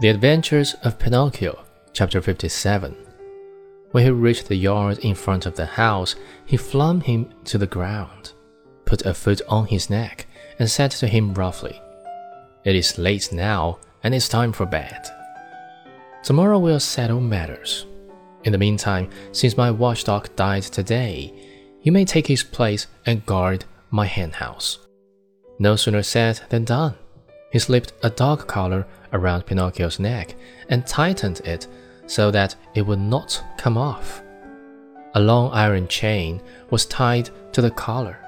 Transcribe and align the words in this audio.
The 0.00 0.08
Adventures 0.08 0.74
of 0.82 0.98
Pinocchio, 0.98 1.64
chapter 1.92 2.20
57. 2.20 2.96
When 3.92 4.04
he 4.04 4.10
reached 4.10 4.48
the 4.48 4.56
yard 4.56 4.98
in 4.98 5.14
front 5.14 5.46
of 5.46 5.54
the 5.54 5.66
house, 5.66 6.16
he 6.44 6.56
flung 6.56 7.00
him 7.00 7.30
to 7.44 7.58
the 7.58 7.68
ground, 7.68 8.32
put 8.86 9.06
a 9.06 9.14
foot 9.14 9.40
on 9.48 9.66
his 9.66 9.88
neck, 9.88 10.26
and 10.58 10.68
said 10.68 10.90
to 10.90 11.06
him 11.06 11.32
roughly, 11.32 11.80
It 12.64 12.74
is 12.74 12.98
late 12.98 13.32
now, 13.32 13.78
and 14.02 14.12
it's 14.16 14.28
time 14.28 14.52
for 14.52 14.66
bed. 14.66 15.06
Tomorrow 16.24 16.58
we'll 16.58 16.80
settle 16.80 17.20
matters. 17.20 17.86
In 18.42 18.50
the 18.50 18.58
meantime, 18.58 19.08
since 19.30 19.56
my 19.56 19.70
watchdog 19.70 20.34
died 20.34 20.64
today, 20.64 21.32
you 21.82 21.92
may 21.92 22.04
take 22.04 22.26
his 22.26 22.42
place 22.42 22.88
and 23.06 23.24
guard 23.26 23.64
my 23.92 24.06
henhouse. 24.06 24.78
No 25.60 25.76
sooner 25.76 26.02
said 26.02 26.40
than 26.48 26.64
done. 26.64 26.96
He 27.54 27.60
slipped 27.60 27.92
a 28.02 28.10
dog 28.10 28.48
collar 28.48 28.84
around 29.12 29.46
Pinocchio's 29.46 30.00
neck 30.00 30.34
and 30.70 30.84
tightened 30.84 31.38
it 31.44 31.68
so 32.08 32.32
that 32.32 32.56
it 32.74 32.82
would 32.82 32.98
not 32.98 33.44
come 33.56 33.78
off. 33.78 34.24
A 35.14 35.20
long 35.20 35.52
iron 35.52 35.86
chain 35.86 36.42
was 36.70 36.84
tied 36.84 37.30
to 37.52 37.62
the 37.62 37.70
collar. 37.70 38.18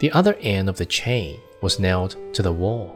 The 0.00 0.12
other 0.12 0.34
end 0.42 0.68
of 0.68 0.76
the 0.76 0.84
chain 0.84 1.40
was 1.62 1.80
nailed 1.80 2.14
to 2.34 2.42
the 2.42 2.52
wall. 2.52 2.94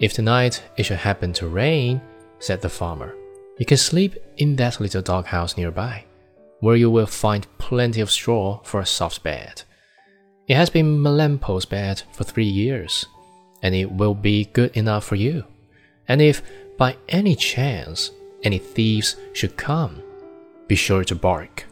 If 0.00 0.14
tonight 0.14 0.62
it 0.78 0.84
should 0.84 0.96
happen 0.96 1.34
to 1.34 1.48
rain, 1.48 2.00
said 2.38 2.62
the 2.62 2.70
farmer, 2.70 3.14
you 3.58 3.66
can 3.66 3.76
sleep 3.76 4.16
in 4.38 4.56
that 4.56 4.80
little 4.80 5.02
doghouse 5.02 5.58
nearby, 5.58 6.04
where 6.60 6.76
you 6.76 6.90
will 6.90 7.04
find 7.04 7.46
plenty 7.58 8.00
of 8.00 8.10
straw 8.10 8.62
for 8.62 8.80
a 8.80 8.86
soft 8.86 9.22
bed. 9.22 9.60
It 10.48 10.56
has 10.56 10.70
been 10.70 11.02
Melampo's 11.02 11.66
bed 11.66 12.02
for 12.12 12.24
three 12.24 12.46
years, 12.46 13.04
and 13.64 13.74
it 13.74 13.90
will 13.90 14.14
be 14.14 14.44
good 14.44 14.76
enough 14.76 15.04
for 15.04 15.16
you. 15.16 15.44
And 16.06 16.20
if 16.20 16.42
by 16.76 16.96
any 17.08 17.34
chance 17.34 18.10
any 18.42 18.58
thieves 18.58 19.16
should 19.32 19.56
come, 19.56 20.02
be 20.68 20.76
sure 20.76 21.02
to 21.04 21.14
bark. 21.14 21.64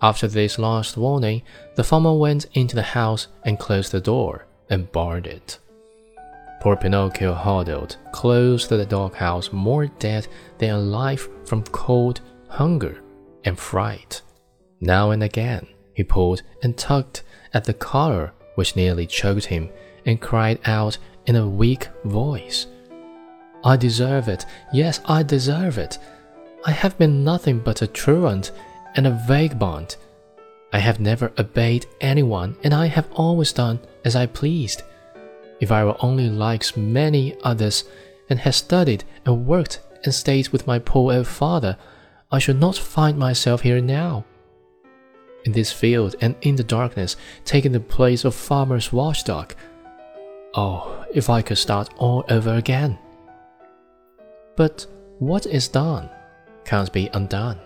After 0.00 0.28
this 0.28 0.60
last 0.60 0.96
warning, 0.96 1.42
the 1.74 1.82
farmer 1.82 2.14
went 2.14 2.46
into 2.54 2.76
the 2.76 2.82
house 2.82 3.26
and 3.42 3.58
closed 3.58 3.90
the 3.90 4.00
door 4.00 4.46
and 4.70 4.90
barred 4.92 5.26
it. 5.26 5.58
Poor 6.60 6.76
Pinocchio 6.76 7.34
huddled 7.34 7.96
close 8.12 8.68
to 8.68 8.76
the 8.76 8.86
doghouse, 8.86 9.52
more 9.52 9.86
dead 9.86 10.28
than 10.58 10.70
alive 10.70 11.28
from 11.44 11.64
cold, 11.64 12.20
hunger, 12.48 13.02
and 13.44 13.58
fright. 13.58 14.22
Now 14.80 15.10
and 15.10 15.24
again, 15.24 15.66
he 15.94 16.04
pulled 16.04 16.42
and 16.62 16.78
tugged 16.78 17.22
at 17.52 17.64
the 17.64 17.74
collar 17.74 18.32
which 18.58 18.74
nearly 18.74 19.06
choked 19.06 19.44
him 19.44 19.70
and 20.04 20.20
cried 20.20 20.58
out 20.64 20.98
in 21.26 21.36
a 21.36 21.48
weak 21.48 21.86
voice, 22.04 22.66
I 23.62 23.76
deserve 23.76 24.26
it, 24.26 24.46
yes, 24.72 25.00
I 25.04 25.22
deserve 25.22 25.78
it. 25.78 25.96
I 26.64 26.72
have 26.72 26.98
been 26.98 27.22
nothing 27.22 27.60
but 27.60 27.82
a 27.82 27.86
truant 27.86 28.50
and 28.96 29.06
a 29.06 29.20
vagabond. 29.28 29.94
I 30.72 30.80
have 30.80 30.98
never 30.98 31.30
obeyed 31.38 31.86
anyone, 32.00 32.56
and 32.64 32.74
I 32.74 32.86
have 32.86 33.06
always 33.12 33.52
done 33.52 33.78
as 34.04 34.16
I 34.16 34.26
pleased. 34.26 34.82
If 35.60 35.70
I 35.70 35.84
were 35.84 35.96
only 36.00 36.28
like 36.28 36.76
many 36.76 37.36
others, 37.44 37.84
and 38.28 38.40
had 38.40 38.56
studied 38.56 39.04
and 39.24 39.46
worked 39.46 39.78
and 40.04 40.12
stayed 40.12 40.48
with 40.48 40.66
my 40.66 40.80
poor 40.80 41.14
old 41.14 41.28
father, 41.28 41.76
I 42.32 42.40
should 42.40 42.58
not 42.58 42.76
find 42.76 43.16
myself 43.16 43.62
here 43.62 43.80
now. 43.80 44.24
In 45.44 45.52
this 45.52 45.72
field 45.72 46.16
and 46.20 46.34
in 46.42 46.56
the 46.56 46.64
darkness, 46.64 47.16
taking 47.44 47.72
the 47.72 47.80
place 47.80 48.24
of 48.24 48.34
farmer's 48.34 48.92
watchdog, 48.92 49.54
Oh, 50.54 51.04
if 51.14 51.30
I 51.30 51.42
could 51.42 51.58
start 51.58 51.90
all 51.98 52.24
over 52.28 52.54
again. 52.54 52.98
But 54.56 54.86
what 55.18 55.46
is 55.46 55.68
done 55.68 56.10
can't 56.64 56.92
be 56.92 57.10
undone, 57.12 57.58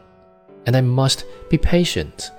and 0.66 0.76
I 0.76 0.80
must 0.80 1.24
be 1.48 1.58
patient. 1.58 2.30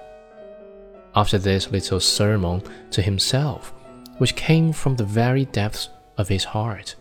After 1.15 1.37
this 1.37 1.71
little 1.71 1.99
sermon 1.99 2.61
to 2.91 3.01
himself, 3.01 3.73
which 4.17 4.35
came 4.35 4.73
from 4.73 4.95
the 4.95 5.03
very 5.03 5.45
depths 5.45 5.89
of 6.17 6.29
his 6.29 6.43
heart, 6.43 6.95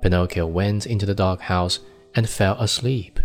Pinocchio 0.00 0.46
went 0.46 0.86
into 0.86 1.06
the 1.06 1.14
doghouse 1.14 1.80
and 2.14 2.28
fell 2.28 2.58
asleep. 2.58 3.20